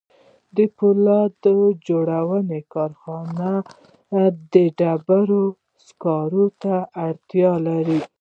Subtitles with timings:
[0.55, 1.35] د پولاد
[1.87, 3.51] جوړونې کارخانه
[4.53, 5.43] د ډبرو
[5.85, 6.75] سکارو ته
[7.07, 7.99] اړتیا لري